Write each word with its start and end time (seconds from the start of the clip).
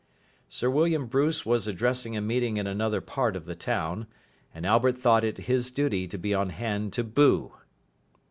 Sir 0.49 0.67
William 0.67 1.05
Bruce 1.05 1.45
was 1.45 1.67
addressing 1.67 2.17
a 2.17 2.21
meeting 2.21 2.57
in 2.57 2.65
another 2.65 3.01
part 3.01 3.35
of 3.35 3.45
the 3.45 3.53
town, 3.53 4.07
and 4.51 4.65
Albert 4.65 4.97
thought 4.97 5.23
it 5.23 5.37
his 5.37 5.69
duty 5.69 6.07
to 6.07 6.17
be 6.17 6.33
on 6.33 6.49
hand 6.49 6.91
to 6.93 7.03
boo. 7.03 7.51